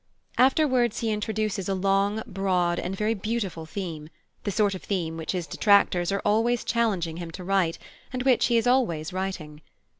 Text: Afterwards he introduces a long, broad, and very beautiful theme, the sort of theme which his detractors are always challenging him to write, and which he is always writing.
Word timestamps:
Afterwards 0.39 1.01
he 1.01 1.11
introduces 1.11 1.69
a 1.69 1.75
long, 1.75 2.23
broad, 2.25 2.79
and 2.79 2.95
very 2.95 3.13
beautiful 3.13 3.67
theme, 3.67 4.09
the 4.45 4.49
sort 4.51 4.73
of 4.73 4.81
theme 4.81 5.15
which 5.15 5.33
his 5.33 5.45
detractors 5.45 6.11
are 6.11 6.23
always 6.25 6.63
challenging 6.63 7.17
him 7.17 7.29
to 7.29 7.43
write, 7.43 7.77
and 8.11 8.23
which 8.23 8.47
he 8.47 8.57
is 8.57 8.65
always 8.65 9.13
writing. 9.13 9.61